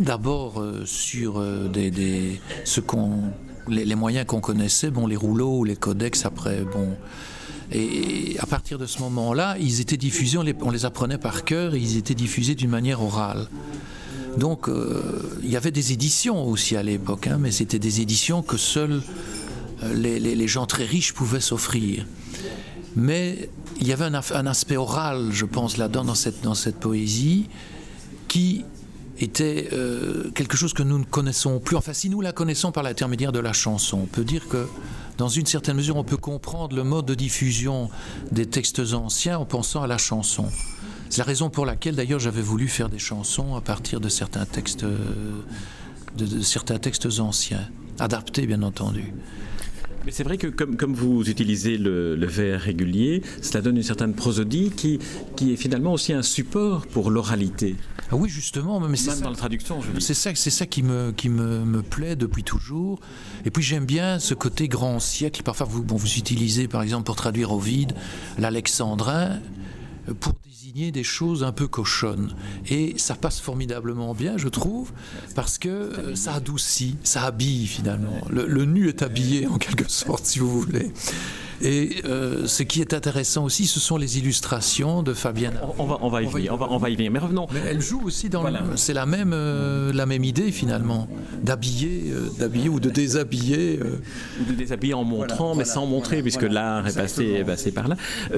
d'abord 0.00 0.60
euh, 0.60 0.84
sur 0.84 1.42
des, 1.70 1.90
les, 3.68 3.94
moyens 3.94 4.26
qu'on 4.26 4.40
connaissait, 4.40 4.90
bon, 4.90 5.06
les 5.06 5.16
rouleaux, 5.16 5.64
les 5.64 5.76
codex 5.76 6.26
après, 6.26 6.62
bon. 6.62 6.94
Et 7.70 8.36
à 8.38 8.46
partir 8.46 8.78
de 8.78 8.86
ce 8.86 8.98
moment-là, 9.00 9.56
ils 9.60 9.80
étaient 9.80 9.98
diffusés, 9.98 10.38
on 10.38 10.42
les, 10.42 10.54
on 10.60 10.70
les 10.70 10.84
apprenait 10.86 11.18
par 11.18 11.44
cœur, 11.44 11.74
et 11.74 11.78
ils 11.78 11.96
étaient 11.96 12.14
diffusés 12.14 12.54
d'une 12.54 12.70
manière 12.70 13.02
orale. 13.02 13.48
Donc 14.36 14.68
euh, 14.68 15.02
il 15.42 15.50
y 15.50 15.56
avait 15.56 15.70
des 15.70 15.92
éditions 15.92 16.44
aussi 16.44 16.76
à 16.76 16.82
l'époque, 16.82 17.26
hein, 17.26 17.38
mais 17.40 17.50
c'était 17.50 17.78
des 17.78 18.00
éditions 18.00 18.42
que 18.42 18.56
seuls 18.56 19.02
euh, 19.82 19.94
les, 19.94 20.48
gens 20.48 20.66
très 20.66 20.84
riches 20.84 21.12
pouvaient 21.12 21.40
s'offrir. 21.40 22.06
Mais 22.96 23.48
il 23.80 23.86
y 23.86 23.92
avait 23.92 24.06
un, 24.06 24.46
aspect 24.46 24.76
oral, 24.76 25.28
je 25.30 25.44
pense, 25.44 25.76
là-dedans, 25.76 26.04
dans 26.04 26.54
cette, 26.54 26.76
poésie, 26.80 27.46
qui 28.26 28.64
était 29.20 29.68
euh, 29.72 30.30
quelque 30.34 30.56
chose 30.56 30.72
que 30.72 30.82
nous 30.82 30.98
ne 30.98 31.04
connaissons 31.04 31.60
plus. 31.60 31.76
Enfin, 31.76 31.92
si 31.92 32.08
nous 32.08 32.20
la 32.20 32.32
connaissons 32.32 32.72
par 32.72 32.82
l'intermédiaire 32.82 33.30
de 33.30 33.38
la 33.38 33.52
chanson, 33.52 34.00
on 34.02 34.06
peut 34.06 34.24
dire 34.24 34.48
que, 34.48 34.66
dans 35.16 35.28
une 35.28 35.46
certaine 35.46 35.76
mesure, 35.76 35.96
on 35.96 36.04
peut 36.04 36.16
comprendre 36.16 36.74
le 36.74 36.82
mode 36.82 37.06
de 37.06 37.14
diffusion 37.14 37.88
des 38.32 38.46
textes 38.46 38.80
anciens 38.92 39.38
en 39.38 39.44
pensant 39.44 39.82
à 39.82 39.86
la 39.86 39.98
chanson. 39.98 40.46
C'est 41.10 41.18
la 41.18 41.24
raison 41.24 41.50
pour 41.50 41.64
laquelle 41.64 41.96
d'ailleurs 41.96 42.20
j'avais 42.20 42.42
voulu 42.42 42.68
faire 42.68 42.88
des 42.88 42.98
chansons 42.98 43.56
à 43.56 43.60
partir 43.60 44.00
de 44.00 44.08
certains 44.08 44.44
textes, 44.44 44.84
de, 46.16 46.40
certains 46.42 46.78
textes 46.78 47.08
anciens, 47.18 47.68
adaptés 47.98 48.46
bien 48.46 48.62
entendu. 48.62 49.14
Mais 50.04 50.12
c'est 50.12 50.22
vrai 50.22 50.38
que 50.38 50.46
comme, 50.46 50.76
comme, 50.76 50.94
vous 50.94 51.28
utilisez 51.28 51.76
le, 51.76 52.14
vers 52.26 52.60
régulier, 52.60 53.22
cela 53.42 53.62
donne 53.62 53.76
une 53.76 53.82
certaine 53.82 54.14
prosodie 54.14 54.70
qui, 54.70 54.98
qui 55.36 55.52
est 55.52 55.56
finalement 55.56 55.92
aussi 55.92 56.12
un 56.12 56.22
support 56.22 56.86
pour 56.86 57.10
l'oralité. 57.10 57.76
Ah 58.10 58.16
oui, 58.16 58.30
justement, 58.30 58.80
mais 58.80 58.96
c'est 58.96 59.20
dans 59.20 59.30
la 59.30 59.36
traduction. 59.36 59.80
C'est 59.98 60.14
ça, 60.14 60.30
c'est 60.34 60.50
ça 60.50 60.64
qui 60.64 60.82
me 60.82 61.12
qui 61.12 61.28
me, 61.28 61.64
me, 61.64 61.82
plaît 61.82 62.16
depuis 62.16 62.42
toujours. 62.42 63.00
Et 63.44 63.50
puis 63.50 63.62
j'aime 63.62 63.84
bien 63.84 64.18
ce 64.18 64.32
côté 64.32 64.66
grand 64.66 64.98
siècle. 64.98 65.42
Parfois, 65.42 65.66
vous, 65.68 65.82
bon, 65.82 65.96
vous 65.96 66.16
utilisez, 66.16 66.68
par 66.68 66.82
exemple, 66.82 67.04
pour 67.04 67.16
traduire 67.16 67.52
Ovide, 67.52 67.92
l'alexandrin 68.38 69.40
pour 70.14 70.34
désigner 70.44 70.90
des 70.92 71.04
choses 71.04 71.44
un 71.44 71.52
peu 71.52 71.66
cochonnes. 71.66 72.34
Et 72.68 72.94
ça 72.98 73.14
passe 73.14 73.40
formidablement 73.40 74.14
bien, 74.14 74.36
je 74.36 74.48
trouve, 74.48 74.92
parce 75.34 75.58
que 75.58 75.68
euh, 75.68 76.14
ça 76.14 76.34
adoucit, 76.34 76.96
ça 77.02 77.22
habille 77.24 77.66
finalement. 77.66 78.20
Le, 78.30 78.46
le 78.46 78.64
nu 78.64 78.88
est 78.88 79.02
habillé 79.02 79.46
en 79.46 79.58
quelque 79.58 79.90
sorte, 79.90 80.24
si 80.26 80.38
vous 80.38 80.60
voulez. 80.60 80.92
Et 81.62 82.02
euh, 82.04 82.46
ce 82.46 82.62
qui 82.62 82.80
est 82.80 82.94
intéressant 82.94 83.44
aussi, 83.44 83.66
ce 83.66 83.80
sont 83.80 83.96
les 83.96 84.18
illustrations 84.18 85.02
de 85.02 85.12
Fabienne. 85.12 85.58
On, 85.78 85.86
va, 85.86 85.98
on 86.02 86.08
va 86.08 86.22
y 86.22 86.26
venir. 86.26 86.56
On 86.70 86.78
va, 86.78 86.90
y 86.90 86.96
venir. 86.96 87.10
Mais 87.10 87.18
revenons. 87.18 87.46
elle 87.66 87.80
joue 87.80 88.00
aussi 88.04 88.28
dans. 88.28 88.44
C'est 88.76 88.92
la 88.92 89.06
même, 89.06 89.32
euh, 89.32 89.92
la 89.92 90.06
même 90.06 90.24
idée 90.24 90.52
finalement, 90.52 91.08
d'habiller, 91.42 92.12
euh, 92.12 92.28
d'habiller 92.38 92.68
ou 92.68 92.80
de 92.80 92.90
déshabiller. 92.90 93.80
Ou 94.40 94.50
de 94.50 94.54
déshabiller 94.54 94.94
en 94.94 95.04
montrant, 95.04 95.54
mais 95.54 95.64
sans 95.64 95.86
montrer, 95.86 96.22
puisque 96.22 96.42
l'art 96.42 96.86
est 96.86 96.94
passé, 96.94 97.24
est 97.24 97.44
passé, 97.44 97.72
par 97.72 97.88
là. 97.88 97.96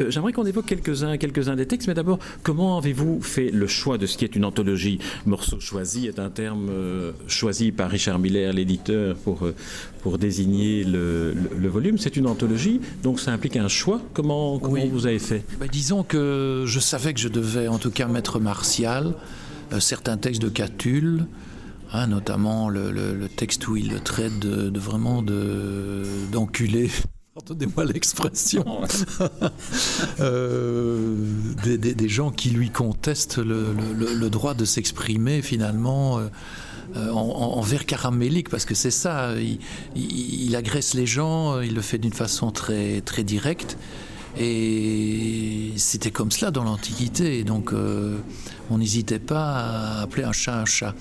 J'aimerais 0.08 0.32
qu'on 0.32 0.46
évoque 0.46 0.66
quelques-uns, 0.66 1.16
quelques-uns 1.16 1.56
des 1.56 1.66
textes, 1.66 1.88
mais 1.88 1.94
d'abord, 1.94 2.18
comment 2.42 2.78
avez-vous 2.78 3.20
fait 3.20 3.50
le 3.50 3.66
choix 3.66 3.98
de 3.98 4.06
ce 4.06 4.16
qui 4.16 4.24
est 4.24 4.36
une 4.36 4.44
anthologie? 4.44 4.98
Morceau 5.26 5.60
choisi 5.60 6.06
est 6.06 6.18
un 6.18 6.30
terme 6.30 6.70
choisi 7.26 7.72
par 7.72 7.90
Richard 7.90 8.18
Miller, 8.18 8.52
l'éditeur, 8.52 9.16
pour 9.16 9.46
pour 10.02 10.18
désigner 10.18 10.84
le, 10.84 11.34
volume. 11.68 11.98
C'est 11.98 12.16
une 12.16 12.26
anthologie, 12.26 12.80
donc 13.10 13.20
ça 13.20 13.32
implique 13.32 13.56
un 13.56 13.68
choix. 13.68 14.00
Comment, 14.14 14.58
comment 14.60 14.86
vous 14.86 15.06
avez 15.06 15.18
fait? 15.18 15.44
Bah, 15.58 15.66
Disons 15.66 16.04
que 16.04 16.62
je 16.66 16.78
savais 16.78 17.12
que 17.12 17.20
je 17.20 17.28
devais 17.28 17.66
en 17.66 17.78
tout 17.78 17.90
cas 17.90 18.06
mettre 18.06 18.38
Martial, 18.38 19.14
euh, 19.72 19.80
certains 19.80 20.16
textes 20.16 20.40
de 20.40 20.48
Catulle, 20.48 21.26
Hein, 21.92 22.06
notamment 22.06 22.68
le, 22.68 23.26
texte 23.26 23.66
où 23.66 23.76
il 23.76 23.88
le 23.90 23.98
traite 23.98 24.38
de, 24.38 24.78
vraiment 24.78 25.22
d'enculé. 25.22 26.88
Pardonnez-moi 27.34 27.84
l'expression. 27.84 28.64
Euh, 30.20 31.16
des, 31.64 32.08
gens 32.08 32.30
qui 32.30 32.50
lui 32.50 32.70
contestent 32.70 33.38
le, 33.38 34.28
droit 34.28 34.54
de 34.54 34.64
s'exprimer 34.64 35.40
finalement 35.40 36.18
euh, 36.18 36.28
euh, 36.96 37.10
en, 37.10 37.60
vers 37.60 37.86
caramélique, 37.86 38.48
parce 38.48 38.64
que 38.64 38.74
c'est 38.74 38.90
ça, 38.90 39.34
il, 39.94 40.56
agresse 40.56 40.94
les 40.94 41.06
gens, 41.06 41.60
il 41.60 41.74
le 41.74 41.82
fait 41.82 41.98
d'une 41.98 42.12
façon 42.12 42.50
très, 42.50 43.00
très 43.00 43.24
directe. 43.24 43.76
Et 44.38 45.72
c'était 45.76 46.12
comme 46.12 46.30
cela 46.30 46.50
dans 46.52 46.62
l'Antiquité. 46.62 47.42
Donc 47.42 47.72
on 48.70 48.78
n'hésitait 48.78 49.18
pas 49.18 49.98
à 49.98 50.02
appeler 50.02 50.22
un 50.22 50.32
chat 50.32 50.60
un 50.60 50.64
chat. 50.64 50.94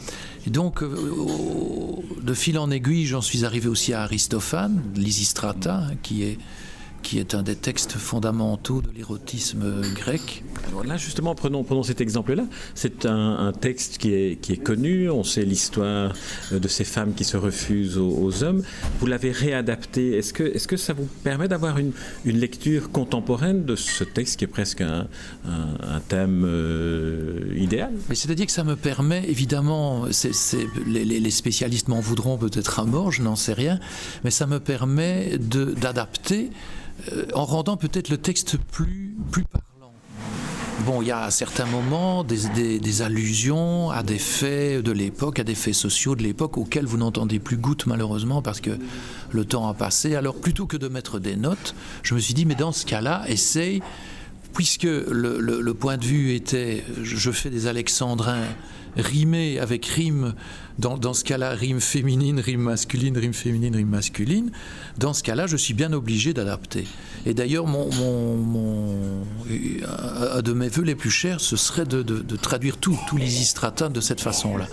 Et 0.48 0.50
donc, 0.50 0.82
euh, 0.82 0.90
de 2.22 2.34
fil 2.34 2.58
en 2.58 2.72
aiguille, 2.72 3.06
j'en 3.06 3.22
suis 3.22 3.46
arrivé 3.46 3.68
aussi 3.68 3.94
à 3.94 4.02
Aristophane, 4.02 4.82
Lysistrata, 4.96 5.76
hein, 5.76 5.96
qui 6.02 6.24
est 6.24 6.38
qui 7.02 7.20
est 7.20 7.36
un 7.36 7.44
des 7.44 7.56
textes 7.56 7.94
fondamentaux 7.94 8.82
de 8.82 8.90
l'érotisme 8.96 9.82
grec. 9.96 10.44
Alors 10.68 10.84
là, 10.84 10.98
justement, 10.98 11.36
prenons, 11.36 11.64
prenons 11.64 11.84
cet 11.84 12.02
exemple-là. 12.02 12.44
C'est 12.76 13.06
un, 13.06 13.52
texte 13.60 13.98
qui 13.98 14.14
est, 14.14 14.42
qui 14.42 14.54
est 14.54 14.64
connu, 14.64 15.10
on 15.10 15.24
sait 15.24 15.44
l'histoire 15.44 16.14
de 16.52 16.68
ces 16.68 16.84
femmes 16.84 17.14
qui 17.14 17.24
se 17.24 17.38
refusent 17.38 17.98
aux, 17.98 18.44
hommes. 18.44 18.64
Vous 19.00 19.08
l'avez 19.08 19.32
réadapté. 19.32 20.18
Est-ce 20.18 20.34
que, 20.34 20.44
est 20.44 20.66
que 20.68 20.78
ça 20.78 20.94
vous 20.94 21.08
permet 21.24 21.48
d'avoir 21.48 21.80
une, 21.80 21.92
une, 22.26 22.38
lecture 22.38 22.92
contemporaine 22.92 23.66
de 23.66 23.76
ce 23.76 24.04
texte 24.04 24.38
qui 24.38 24.46
est 24.46 24.48
presque 24.48 24.82
un, 24.82 25.08
un, 25.46 26.00
thème 26.08 26.44
euh, 26.46 27.54
idéal? 27.58 27.92
C'est-à-dire 28.10 28.46
que 28.46 28.52
ça 28.52 28.64
me 28.64 28.76
permet, 28.76 29.28
évidemment, 29.28 30.06
les, 30.86 31.06
les, 31.06 31.32
spécialistes 31.32 31.88
m'en 31.88 32.00
voudront 32.00 32.38
peut-être 32.38 32.80
à 32.80 32.86
mort, 32.86 33.12
je 33.12 33.22
n'en 33.22 33.36
sais 33.36 33.54
rien, 33.54 33.80
mais 34.24 34.32
ça 34.32 34.46
me 34.46 34.60
permet 34.60 35.38
d'adapter 35.40 36.52
en 37.34 37.46
rendant 37.46 37.78
peut-être 37.78 38.10
le 38.10 38.18
texte 38.18 38.58
plus, 38.58 39.16
plus 39.32 39.44
parlant. 39.44 39.94
Bon, 40.86 41.02
il 41.02 41.10
y 41.10 41.12
a 41.12 41.24
à 41.24 41.32
certains 41.32 41.66
moments 41.66 42.24
des, 42.24 43.02
allusions 43.02 43.92
à 43.92 44.02
des 44.02 44.18
faits 44.18 44.82
de 44.82 44.92
l'époque, 44.92 45.40
à 45.40 45.44
des 45.44 45.56
faits 45.56 45.74
sociaux 45.74 46.16
de 46.16 46.24
l'époque 46.24 46.58
auxquels 46.58 46.86
vous 46.86 46.98
n'entendez 46.98 47.40
plus 47.40 47.58
goutte 47.58 47.86
malheureusement 47.86 48.42
parce 48.42 48.62
que 48.62 48.72
le 49.32 49.46
temps 49.46 49.68
a 49.68 49.74
passé. 49.74 50.16
Alors 50.16 50.36
plutôt 50.36 50.68
que 50.68 50.78
de 50.78 50.88
mettre 50.88 51.20
des 51.20 51.36
notes, 51.36 51.76
je 52.02 52.16
me 52.16 52.20
suis 52.20 52.34
dit, 52.34 52.46
mais 52.46 52.56
dans 52.56 52.72
ce 52.72 52.86
cas-là, 52.86 53.24
essaye, 53.28 53.82
puisque 54.54 54.84
le, 54.84 55.40
le 55.40 55.74
point 55.74 55.98
de 55.98 56.06
vue 56.06 56.34
était, 56.34 56.84
je 57.04 57.32
fais 57.32 57.50
des 57.50 57.68
alexandrins 57.68 58.46
rimés 58.96 59.60
avec 59.60 59.86
rime 59.86 60.34
dans, 60.80 61.14
ce 61.14 61.24
cas-là, 61.26 61.52
rime 61.52 61.82
féminine, 61.82 62.40
rime 62.40 62.62
masculine, 62.62 63.18
rime 63.18 63.34
féminine, 63.34 63.76
rime 63.76 63.90
masculine. 63.90 64.50
Dans 64.98 65.14
ce 65.14 65.24
cas-là, 65.24 65.46
je 65.46 65.58
suis 65.58 65.74
bien 65.74 65.92
obligé 65.92 66.34
d'adapter. 66.34 66.88
Et 67.26 67.34
d'ailleurs, 67.34 67.68
un 67.68 67.74
de 70.42 70.54
mes 70.54 70.70
voeux 70.70 70.84
les 70.84 70.96
plus 70.96 71.12
chers, 71.12 71.42
ce 71.42 71.58
serait 71.58 71.84
de, 71.86 72.02
traduire 72.38 72.78
tous 72.78 72.98
les 73.18 73.42
istratas 73.42 73.90
de 73.90 74.00
cette 74.00 74.22
façon-là. 74.22 74.68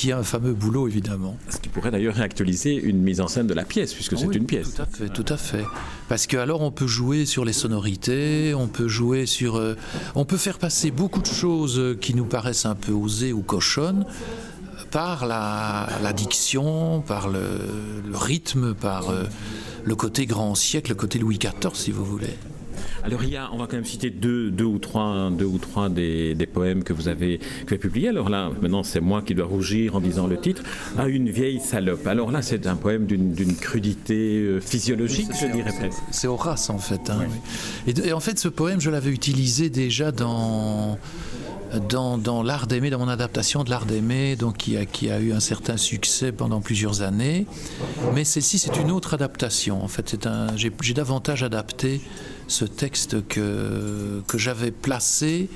Qui 0.00 0.08
est 0.08 0.14
un 0.14 0.22
fameux 0.22 0.54
boulot, 0.54 0.88
évidemment. 0.88 1.36
Ce 1.50 1.58
qui 1.58 1.68
pourrait 1.68 1.90
d'ailleurs 1.90 2.14
réactualiser 2.14 2.74
une 2.74 3.02
mise 3.02 3.20
en 3.20 3.28
scène 3.28 3.46
de 3.46 3.52
la 3.52 3.64
pièce, 3.64 3.92
puisque 3.92 4.16
c'est 4.16 4.34
une 4.34 4.46
pièce. 4.46 4.76
Tout 4.76 4.80
à 4.80 4.86
fait, 4.86 5.08
tout 5.10 5.24
à 5.28 5.36
fait. 5.36 5.64
Parce 6.08 6.26
que 6.26 6.38
alors 6.38 6.62
on 6.62 6.70
peut 6.70 6.86
jouer 6.86 7.26
sur 7.26 7.44
les 7.44 7.52
sonorités, 7.52 8.54
on 8.54 8.66
peut 8.66 8.88
jouer 8.88 9.26
sur, 9.26 9.56
euh, 9.56 9.76
on 10.14 10.24
peut 10.24 10.38
faire 10.38 10.56
passer 10.56 10.90
beaucoup 10.90 11.20
de 11.20 11.26
choses 11.26 11.98
qui 12.00 12.14
nous 12.14 12.24
paraissent 12.24 12.64
un 12.64 12.76
peu 12.76 12.92
osées 12.92 13.34
ou 13.34 13.42
cochonnes 13.42 14.06
par 14.90 15.26
la, 15.26 16.12
diction, 16.16 17.02
par 17.02 17.28
le, 17.28 17.42
rythme, 18.14 18.72
par 18.72 19.10
euh, 19.10 19.24
le 19.84 19.94
côté 19.96 20.24
grand 20.24 20.54
siècle, 20.54 20.92
le 20.92 20.96
côté 20.96 21.18
Louis 21.18 21.36
XIV, 21.36 21.74
si 21.74 21.90
vous 21.90 22.06
voulez. 22.06 22.38
Alors 23.04 23.24
il 23.24 23.30
y 23.30 23.36
a, 23.36 23.50
on 23.52 23.56
va 23.56 23.66
quand 23.66 23.76
même 23.76 23.84
citer 23.84 24.10
deux, 24.10 24.50
deux 24.50 24.64
ou 24.64 24.78
trois, 24.78 25.30
deux 25.30 25.46
ou 25.46 25.58
trois 25.58 25.88
des, 25.88 26.36
poèmes 26.52 26.84
que 26.84 26.92
vous 26.92 27.08
avez, 27.08 27.40
que 27.66 27.74
publiés. 27.74 28.08
Alors 28.08 28.28
là, 28.28 28.50
maintenant 28.60 28.82
c'est 28.82 29.00
moi 29.00 29.22
qui 29.22 29.34
dois 29.34 29.46
rougir 29.46 29.96
en 29.96 30.00
disant 30.00 30.26
le 30.26 30.38
titre. 30.38 30.62
À 30.98 31.08
une 31.08 31.30
vieille 31.30 31.60
salope. 31.60 32.06
Alors 32.06 32.30
là, 32.30 32.42
c'est 32.42 32.66
un 32.66 32.76
poème 32.76 33.06
d'une 33.06 33.56
crudité 33.56 34.38
euh, 34.38 34.60
physiologique, 34.60 35.28
je 35.40 35.46
dirais 35.46 35.72
presque. 35.78 36.02
C'est 36.10 36.26
Horace 36.26 36.70
en 36.70 36.78
fait. 36.78 37.10
Hein, 37.10 37.20
et, 37.86 38.12
en 38.12 38.20
fait, 38.20 38.38
ce 38.38 38.48
poème, 38.48 38.80
je 38.80 38.90
l'avais 38.90 39.10
utilisé 39.10 39.70
déjà 39.70 40.12
dans 40.12 40.98
dans, 41.88 42.42
l'art 42.42 42.66
d'aimer, 42.66 42.90
dans 42.90 42.98
mon 42.98 43.08
adaptation 43.08 43.62
de 43.62 43.70
l'art 43.70 43.86
d'aimer, 43.86 44.36
donc 44.36 44.56
qui 44.56 44.76
a, 44.76 44.86
qui 44.86 45.10
a 45.10 45.20
eu 45.20 45.32
un 45.32 45.40
certain 45.40 45.76
succès 45.76 46.32
pendant 46.32 46.60
plusieurs 46.60 47.02
années. 47.02 47.46
Mais 48.14 48.24
celle-ci, 48.24 48.58
c'est 48.58 48.76
une 48.76 48.90
autre 48.90 49.14
adaptation. 49.14 49.82
En 49.82 49.88
fait, 49.88 50.16
j'ai 50.56 50.94
davantage 50.94 51.42
adapté 51.42 52.00
ce 52.50 52.64
texte 52.64 53.26
que, 53.28 54.22
j'avais 54.34 54.72
placé 54.72 55.48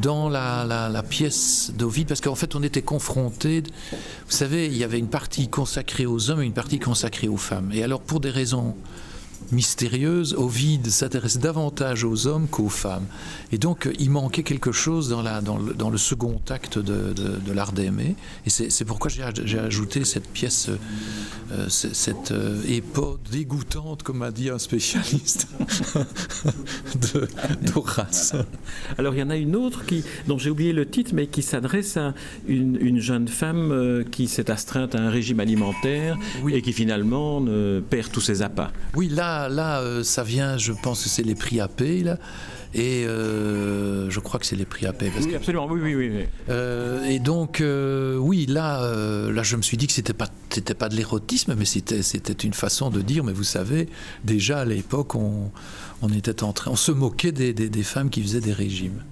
dans 0.00 0.28
la, 0.28 0.64
la, 0.64 0.88
la 0.88 1.02
pièce 1.02 1.72
d'Ovide, 1.76 2.08
parce 2.08 2.20
qu'en 2.20 2.34
fait, 2.34 2.54
on 2.54 2.62
était 2.62 2.82
confrontés. 2.82 3.62
Vous 3.90 4.32
savez, 4.32 4.66
il 4.66 4.76
y 4.76 4.84
avait 4.84 4.98
une 4.98 5.08
partie 5.08 5.48
consacrée 5.48 6.06
aux 6.06 6.30
hommes 6.30 6.42
et 6.42 6.46
une 6.46 6.52
partie 6.52 6.78
consacrée 6.78 7.28
aux 7.28 7.36
femmes. 7.36 7.70
Et 7.72 7.82
alors, 7.82 8.00
pour 8.00 8.20
des 8.20 8.30
raisons 8.30 8.76
mystérieuse, 9.52 10.34
Ovide 10.34 10.88
s'intéresse 10.88 11.38
davantage 11.38 12.04
aux 12.04 12.26
hommes 12.26 12.48
qu'aux 12.48 12.68
femmes. 12.68 13.06
Et 13.52 13.58
donc, 13.58 13.88
il 13.98 14.10
manquait 14.10 14.42
quelque 14.42 14.72
chose 14.72 15.08
dans, 15.08 15.22
la, 15.22 15.40
dans, 15.40 15.58
le, 15.58 15.74
dans 15.74 15.90
le 15.90 15.98
second 15.98 16.40
acte 16.48 16.78
de, 16.78 17.12
de, 17.12 17.52
l'art 17.52 17.72
d'aimer. 17.72 18.16
Et 18.46 18.50
c'est 18.50 18.84
pourquoi 18.84 19.10
j'ai 19.10 19.58
ajouté 19.58 20.04
cette 20.04 20.28
pièce, 20.28 20.68
euh, 21.52 21.68
cette 21.68 22.32
euh, 22.32 22.60
épode 22.68 23.20
dégoûtante, 23.30 24.02
comme 24.02 24.18
m'a 24.18 24.30
dit 24.30 24.50
un 24.50 24.58
spécialiste 24.58 25.48
d'Horace. 27.62 28.34
Alors, 28.98 29.14
il 29.14 29.20
y 29.20 29.22
en 29.22 29.30
a 29.30 29.36
une 29.36 29.56
autre 29.56 29.84
qui, 29.86 30.04
dont 30.26 30.38
j'ai 30.38 30.50
oublié 30.50 30.72
le 30.72 30.86
titre, 30.86 31.12
mais 31.14 31.26
qui 31.26 31.42
s'adresse 31.42 31.96
à 31.96 32.14
une, 32.48 32.76
une, 32.80 32.98
jeune 32.98 33.28
femme 33.28 33.70
euh, 33.72 34.04
qui 34.04 34.26
s'est 34.26 34.50
astreinte 34.50 34.94
à 34.94 34.98
un 35.00 35.10
régime 35.10 35.40
alimentaire 35.40 36.18
et 36.48 36.62
qui 36.62 36.72
finalement 36.72 37.44
perd 37.90 38.10
tous 38.10 38.20
ses 38.20 38.42
appâts. 38.42 38.72
Oui, 38.94 39.08
là, 39.08 39.33
là, 39.48 39.80
euh, 39.80 40.02
ça 40.02 40.22
vient, 40.22 40.56
je 40.58 40.72
pense 40.72 41.02
que 41.02 41.08
c'est 41.08 41.22
les 41.22 41.34
prix 41.34 41.60
à 41.60 41.68
paix, 41.68 42.02
là. 42.02 42.18
Et 42.76 43.04
euh, 43.06 44.10
je 44.10 44.18
crois 44.18 44.40
que 44.40 44.46
c'est 44.46 44.56
les 44.56 44.64
prix 44.64 44.84
à 44.86 44.92
paix. 44.92 45.10
oui, 45.24 45.34
absolument, 45.36 45.66
oui, 45.70 45.80
oui, 45.80 45.94
oui. 45.94 46.24
Euh, 46.48 47.04
et 47.04 47.20
donc, 47.20 47.62
oui, 47.62 48.46
là, 48.46 48.80
là, 49.30 49.42
je 49.42 49.56
me 49.56 49.62
suis 49.62 49.76
dit 49.76 49.86
que 49.86 49.92
c'était 49.92 50.12
pas, 50.12 50.28
c'était 50.50 50.74
pas 50.74 50.88
de 50.88 50.96
l'érotisme, 50.96 51.54
mais 51.56 51.66
c'était, 51.66 52.02
c'était 52.02 52.32
une 52.32 52.54
façon 52.54 52.90
de 52.90 53.00
dire, 53.00 53.22
mais 53.22 53.32
vous 53.32 53.44
savez, 53.44 53.88
déjà 54.24 54.60
à 54.60 54.64
l'époque, 54.64 55.14
on, 55.14 55.52
on 56.02 56.08
était 56.08 56.42
en 56.42 56.52
train, 56.52 56.72
on 56.72 56.76
se 56.76 56.90
moquait 56.90 57.32
des, 57.32 57.52
des 57.52 57.82
femmes 57.84 58.10
qui 58.10 58.22
faisaient 58.22 58.40
des 58.40 58.52
régimes. 58.52 59.02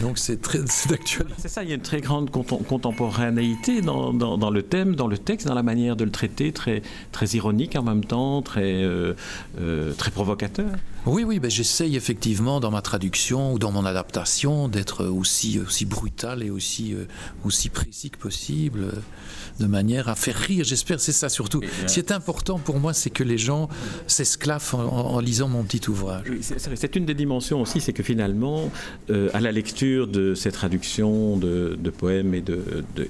Donc 0.00 0.18
c'est 0.18 0.40
très 0.40 0.58
d'actualité. 0.88 1.34
C'est 1.38 1.48
ça, 1.48 1.62
il 1.62 1.68
y 1.68 1.72
a 1.72 1.74
une 1.74 1.80
très 1.80 2.00
grande 2.00 2.30
contemporanéité 2.30 3.80
dans, 3.80 4.12
dans, 4.12 4.50
le 4.50 4.62
thème, 4.62 4.94
dans 4.94 5.08
le 5.08 5.18
texte, 5.18 5.46
dans 5.46 5.54
la 5.54 5.62
manière 5.62 5.96
de 5.96 6.04
le 6.04 6.10
traiter, 6.10 6.52
très, 6.52 6.82
très 7.12 7.26
ironique 7.28 7.76
en 7.76 7.82
même 7.82 8.04
temps, 8.04 8.42
très, 8.42 8.82
euh, 8.82 9.14
euh, 9.60 9.92
très 9.94 10.10
provocateur. 10.10 10.70
Oui, 11.06 11.24
oui, 11.24 11.38
ben 11.38 11.50
j'essaye 11.50 11.96
effectivement 11.96 12.60
dans 12.60 12.70
ma 12.70 12.82
traduction 12.82 13.54
ou 13.54 13.58
dans 13.58 13.72
mon 13.72 13.86
adaptation 13.86 14.68
d'être 14.68 15.06
aussi, 15.06 15.58
aussi 15.58 15.86
brutal 15.86 16.42
et 16.42 16.50
aussi, 16.50 16.92
euh, 16.92 17.06
aussi 17.44 17.70
précis 17.70 18.10
que 18.10 18.18
possible, 18.18 18.92
de 19.58 19.66
manière 19.66 20.08
à 20.08 20.14
faire 20.14 20.36
rire. 20.36 20.64
J'espère, 20.64 21.00
c'est 21.00 21.12
ça 21.12 21.28
surtout. 21.28 21.62
Ce 21.86 21.94
qui 21.94 22.00
est 22.00 22.12
important 22.12 22.58
pour 22.58 22.78
moi, 22.78 22.92
c'est 22.92 23.10
que 23.10 23.24
les 23.24 23.38
gens 23.38 23.68
s'esclavent 24.06 24.74
en, 24.74 25.20
lisant 25.20 25.48
mon 25.48 25.64
petit 25.64 25.88
ouvrage. 25.88 26.26
c'est 26.40 26.96
une 26.96 27.06
des 27.06 27.14
dimensions 27.14 27.62
aussi, 27.62 27.80
c'est 27.80 27.92
que 27.92 28.02
finalement, 28.02 28.70
à 29.08 29.40
la 29.40 29.52
lecture, 29.52 29.87
de 29.88 30.34
ces 30.34 30.52
traductions 30.52 31.36
de, 31.36 31.90
poèmes 31.96 32.34
et 32.34 32.42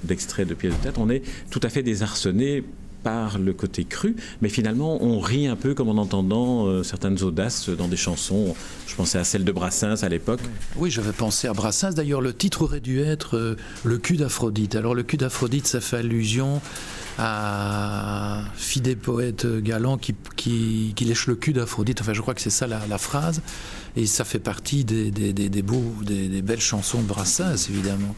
d'extraits 0.03 0.47
de, 0.47 0.53
de 0.53 0.59
pièces 0.59 0.77
de 0.77 0.83
théâtre, 0.83 0.99
on 0.99 1.09
est 1.09 1.23
tout 1.49 1.59
à 1.63 1.69
fait 1.69 1.83
désarçonné 1.83 2.63
par 3.03 3.39
le 3.39 3.53
côté 3.53 3.85
cru, 3.85 4.15
mais 4.41 4.49
finalement 4.49 5.01
on 5.03 5.19
rit 5.19 5.47
un 5.47 5.55
peu 5.55 5.73
comme 5.73 5.89
en 5.89 6.01
entendant 6.01 6.67
euh, 6.67 6.83
certaines 6.83 7.21
audaces 7.23 7.69
dans 7.69 7.87
des 7.87 7.97
chansons. 7.97 8.55
Je 8.87 8.95
pensais 8.95 9.17
à 9.17 9.23
celle 9.23 9.43
de 9.43 9.51
Brassens 9.51 10.03
à 10.03 10.09
l'époque. 10.09 10.39
Oui, 10.75 10.91
j'avais 10.91 11.11
pensé 11.11 11.47
à 11.47 11.53
Brassens. 11.53 11.93
D'ailleurs, 11.93 12.21
le 12.21 12.33
titre 12.33 12.63
aurait 12.63 12.79
dû 12.79 12.99
être 12.99 13.37
euh, 13.37 13.55
Le 13.83 13.97
cul 13.97 14.17
d'Aphrodite. 14.17 14.75
Alors, 14.75 14.95
le 14.95 15.03
cul 15.03 15.17
d'Aphrodite, 15.17 15.67
ça 15.67 15.79
fait 15.79 15.97
allusion 15.97 16.61
à 17.17 18.43
Fidé 18.55 18.95
poète 18.95 19.45
galant 19.45 19.97
qui, 19.97 20.15
qui, 20.35 21.05
lèche 21.05 21.27
le 21.27 21.35
cul 21.35 21.53
d'Aphrodite. 21.53 22.01
Enfin, 22.01 22.13
je 22.13 22.21
crois 22.21 22.33
que 22.33 22.41
c'est 22.41 22.49
ça 22.49 22.65
la, 22.65 22.97
phrase. 22.97 23.41
Et 23.95 24.05
ça 24.05 24.23
fait 24.23 24.39
partie 24.39 24.85
des, 24.85 25.11
des, 25.11 25.33
des, 25.33 25.49
des, 25.49 26.41
belles 26.41 26.61
chansons 26.61 27.01
de 27.01 27.07
Brassens, 27.07 27.69
évidemment. 27.69 28.15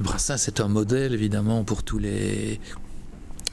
Brassens 0.00 0.48
est 0.48 0.60
un 0.60 0.68
modèle, 0.68 1.14
évidemment, 1.14 1.62
pour 1.64 1.82
tous 1.82 1.98
les 1.98 2.60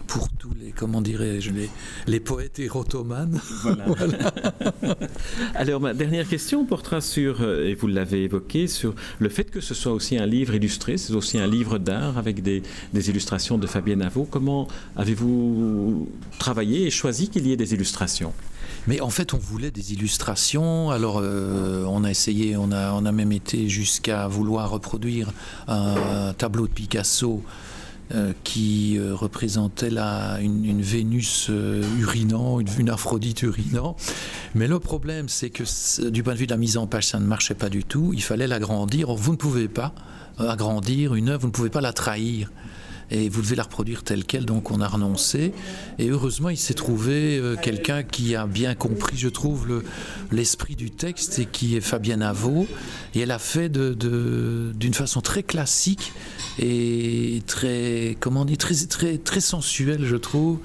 pour 0.07 0.29
tous 0.29 0.53
les, 0.59 0.71
comment 0.71 1.01
dirais-je, 1.01 1.51
les, 1.51 1.69
les 2.07 2.19
poètes 2.19 2.59
érotomanes. 2.59 3.39
Voilà. 3.61 3.85
Alors, 5.55 5.81
ma 5.81 5.93
dernière 5.93 6.27
question 6.27 6.65
portera 6.65 7.01
sur, 7.01 7.41
euh, 7.41 7.67
et 7.67 7.75
vous 7.75 7.87
l'avez 7.87 8.23
évoqué, 8.23 8.67
sur 8.67 8.95
le 9.19 9.29
fait 9.29 9.51
que 9.51 9.61
ce 9.61 9.73
soit 9.73 9.91
aussi 9.91 10.17
un 10.17 10.25
livre 10.25 10.55
illustré, 10.55 10.97
c'est 10.97 11.13
aussi 11.13 11.37
un 11.37 11.47
livre 11.47 11.77
d'art 11.77 12.17
avec 12.17 12.41
des, 12.41 12.63
des, 12.93 13.09
illustrations 13.09 13.57
de 13.57 13.67
Fabienne 13.67 14.01
Avaux. 14.01 14.27
Comment 14.29 14.67
avez-vous 14.95 16.09
travaillé 16.39 16.87
et 16.87 16.89
choisi 16.89 17.29
qu'il 17.29 17.47
y 17.47 17.51
ait 17.51 17.57
des 17.57 17.73
illustrations? 17.73 18.33
Mais 18.87 19.01
en 19.01 19.09
fait, 19.09 19.33
on 19.33 19.37
voulait 19.37 19.71
des 19.71 19.93
illustrations. 19.93 20.91
Alors, 20.91 21.19
euh, 21.21 21.83
on 21.87 22.03
a 22.03 22.11
essayé, 22.11 22.55
on 22.55 22.71
a, 22.71 22.93
on 22.93 23.05
a 23.05 23.11
même 23.11 23.31
été 23.31 23.67
jusqu'à 23.67 24.27
vouloir 24.27 24.69
reproduire 24.69 25.31
un 25.67 26.33
tableau 26.33 26.67
de 26.67 26.71
Picasso 26.71 27.43
euh, 28.15 28.31
qui 28.45 28.97
euh, 28.97 29.13
représentait 29.13 29.89
la, 29.89 30.39
une, 30.39 30.81
Vénus 30.81 31.47
euh, 31.49 31.83
urinant, 31.99 32.61
une, 32.61 32.67
une, 32.79 32.89
Aphrodite 32.89 33.41
urinant. 33.41 33.97
Mais 34.55 34.67
le 34.67 34.79
problème, 34.79 35.27
c'est 35.27 35.49
que 35.49 35.63
du 36.09 36.23
point 36.23 36.33
de 36.33 36.39
vue 36.39 36.45
de 36.45 36.51
la 36.51 36.57
mise 36.57 36.77
en 36.77 36.87
page, 36.87 37.07
ça 37.07 37.19
ne 37.19 37.25
marchait 37.25 37.53
pas 37.53 37.67
du 37.67 37.83
tout. 37.83 38.11
Il 38.13 38.23
fallait 38.23 38.47
l'agrandir. 38.47 39.13
Vous 39.13 39.33
ne 39.33 39.37
pouvez 39.37 39.67
pas 39.67 39.93
agrandir 40.39 41.15
une 41.15 41.27
œuvre, 41.27 41.41
vous 41.41 41.47
ne 41.47 41.51
pouvez 41.51 41.69
pas 41.69 41.81
la 41.81 41.91
trahir 41.91 42.49
et 43.11 43.29
vous 43.29 43.41
devez 43.41 43.55
la 43.55 43.63
reproduire 43.63 44.03
telle 44.03 44.25
qu'elle, 44.25 44.45
donc 44.45 44.71
on 44.71 44.81
a 44.81 44.87
renoncé. 44.87 45.53
Et 45.99 46.09
heureusement, 46.09 46.49
il 46.49 46.57
s'est 46.57 46.73
trouvé 46.73 47.41
quelqu'un 47.61 48.03
qui 48.03 48.35
a 48.35 48.45
bien 48.45 48.75
compris, 48.75 49.17
je 49.17 49.29
trouve, 49.29 49.83
l'esprit 50.31 50.75
du 50.75 50.91
texte 50.91 51.39
et 51.39 51.45
qui 51.45 51.75
est 51.75 51.81
Fabienne 51.81 52.21
Avaux. 52.21 52.67
Et 53.15 53.21
elle 53.21 53.31
a 53.31 53.39
fait 53.39 53.71
d'une 53.71 54.93
façon 54.93 55.21
très 55.21 55.43
classique 55.43 56.11
et 56.59 57.41
très, 57.47 58.17
comment 58.19 58.45
très, 58.45 58.75
très, 58.87 59.17
très 59.17 59.39
sensuelle, 59.39 60.05
je 60.05 60.15
trouve, 60.15 60.59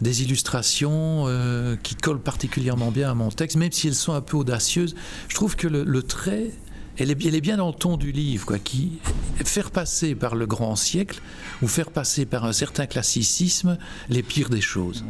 des 0.00 0.22
illustrations 0.22 1.24
euh, 1.26 1.76
qui 1.82 1.94
collent 1.94 2.20
particulièrement 2.20 2.90
bien 2.90 3.10
à 3.10 3.14
mon 3.14 3.30
texte, 3.30 3.56
même 3.56 3.72
si 3.72 3.88
elles 3.88 3.94
sont 3.94 4.12
un 4.12 4.20
peu 4.20 4.36
audacieuses. 4.36 4.94
Je 5.28 5.34
trouve 5.34 5.56
que 5.56 5.66
le, 5.66 6.02
trait, 6.02 6.50
elle 6.98 7.10
est, 7.10 7.40
bien 7.40 7.56
dans 7.56 7.68
le 7.68 7.74
ton 7.74 7.96
du 7.96 8.12
livre, 8.12 8.44
quoi, 8.44 8.58
qui 8.58 8.98
faire 9.44 9.70
passer 9.70 10.14
par 10.14 10.34
le 10.34 10.46
grand 10.46 10.76
siècle 10.76 11.20
ou 11.62 11.68
faire 11.68 11.90
passer 11.90 12.26
par 12.26 12.44
un 12.44 12.52
certain 12.52 12.86
classicisme 12.86 13.78
les 14.08 14.22
pires 14.22 14.50
des 14.50 14.60
choses. 14.60 15.04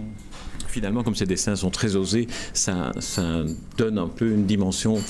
Finalement, 0.68 1.02
comme 1.02 1.14
ces 1.14 1.26
dessins 1.26 1.56
sont 1.56 1.70
très 1.70 1.96
osés, 1.96 2.28
ça, 2.52 2.92
donne 3.76 3.98
un 3.98 4.08
peu 4.08 4.30
une 4.30 4.44
dimension 4.44 5.02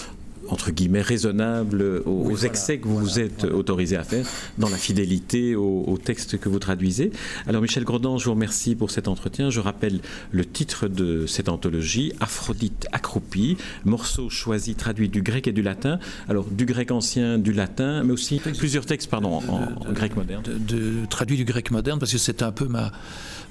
entre 0.49 0.71
guillemets, 0.71 1.03
raisonnable 1.03 2.03
aux, 2.07 2.37
excès 2.37 2.79
que 2.79 2.89
vous 2.89 2.99
vous 2.99 3.21
êtes 3.21 3.45
autorisé 3.45 3.97
à 3.97 4.05
faire 4.05 4.27
dans 4.59 4.69
la 4.69 4.77
fidélité 4.77 5.57
au, 5.57 5.99
texte 6.03 6.39
que 6.39 6.49
vous 6.49 6.59
traduisez. 6.59 7.11
Alors 7.47 7.61
Michel 7.61 7.85
Grodin, 7.85 8.19
je 8.19 8.27
vous 8.27 8.33
remercie 8.33 8.75
pour 8.75 8.91
cet 8.91 9.09
entretien. 9.09 9.51
Je 9.51 9.61
rappelle 9.61 10.01
le 10.31 10.45
titre 10.45 10.89
de 10.89 11.27
cette 11.27 11.49
anthologie, 11.49 12.13
Aphrodite 12.21 12.87
accroupie, 12.93 13.57
morceau 13.85 14.31
choisi 14.31 14.75
traduit 14.75 15.09
du 15.09 15.23
grec 15.23 15.49
et 15.49 15.53
du 15.53 15.63
latin. 15.63 15.99
Alors 16.29 16.45
du 16.45 16.67
grec 16.67 16.91
ancien, 16.91 17.39
du 17.39 17.53
latin, 17.53 18.05
mais 18.05 18.13
aussi 18.13 18.41
plusieurs 18.41 18.87
textes 18.87 19.11
pardon, 19.11 19.41
en, 19.49 19.93
grec 19.93 20.17
moderne. 20.17 20.43
De, 20.45 21.07
traduit 21.11 21.37
du 21.37 21.45
grec 21.45 21.71
moderne 21.71 21.99
parce 21.99 22.13
que 22.13 22.19
c'est 22.19 22.43
un 22.43 22.53
peu 22.53 22.67
ma, 22.67 22.93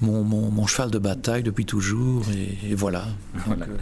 mon, 0.02 0.24
mon, 0.24 0.68
cheval 0.68 0.92
de 0.92 1.00
bataille 1.00 1.44
depuis 1.44 1.66
toujours 1.66 2.24
et, 2.30 2.76
voilà. 2.76 3.06
voilà. 3.46 3.66
Euh, 3.66 3.78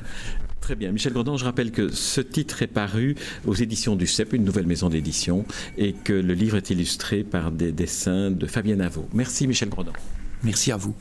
Très 0.65 0.73
bien. 0.73 0.91
Michel 0.91 1.13
Gordon, 1.13 1.37
je 1.37 1.45
rappelle 1.45 1.69
que 1.69 1.89
ce 1.89 2.21
titre 2.21 2.63
est 2.63 2.67
paru 2.67 3.13
aux 3.45 3.53
éditions 3.53 3.95
du 3.95 4.07
CEP, 4.07 4.33
une 4.33 4.43
nouvelle 4.43 4.65
maison 4.65 4.89
d'édition, 4.89 5.45
et 5.77 5.93
que 5.93 6.11
le 6.11 6.33
livre 6.33 6.57
est 6.57 6.71
illustré 6.71 7.23
par 7.23 7.51
des 7.51 7.71
dessins 7.71 8.31
de 8.31 8.47
Fabienne 8.47 8.81
Avaux. 8.81 9.07
Merci 9.13 9.45
Michel 9.45 9.69
Grodon. 9.69 9.93
Merci 10.41 10.71
à 10.71 10.77
vous. 10.77 10.95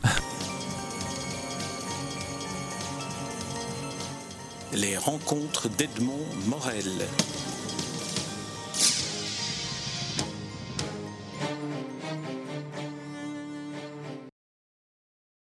Les 4.74 4.98
rencontres 4.98 5.70
d'Edmond 5.70 6.26
Morel. 6.46 6.84